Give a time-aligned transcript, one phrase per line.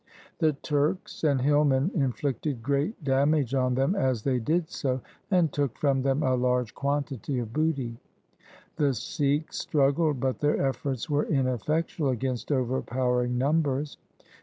[0.39, 5.77] The Turks and hillmen inflicted great damage on them as they did so, and took
[5.77, 7.99] from them a large quantity of booty.
[8.77, 13.99] The Sikhs struggled, but their efforts were ineffectual against overpowering numbers.